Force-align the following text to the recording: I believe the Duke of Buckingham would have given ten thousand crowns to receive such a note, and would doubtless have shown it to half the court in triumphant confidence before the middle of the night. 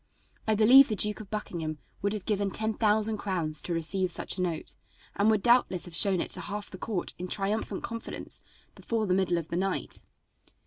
I 0.47 0.55
believe 0.55 0.87
the 0.87 0.95
Duke 0.95 1.19
of 1.19 1.29
Buckingham 1.29 1.77
would 2.01 2.13
have 2.13 2.25
given 2.25 2.49
ten 2.49 2.73
thousand 2.73 3.19
crowns 3.19 3.61
to 3.61 3.71
receive 3.71 4.09
such 4.09 4.35
a 4.35 4.41
note, 4.41 4.75
and 5.15 5.29
would 5.29 5.43
doubtless 5.43 5.85
have 5.85 5.93
shown 5.95 6.19
it 6.21 6.31
to 6.31 6.41
half 6.41 6.71
the 6.71 6.79
court 6.79 7.13
in 7.19 7.27
triumphant 7.27 7.83
confidence 7.83 8.41
before 8.73 9.05
the 9.05 9.13
middle 9.13 9.37
of 9.37 9.49
the 9.49 9.57
night. 9.57 10.01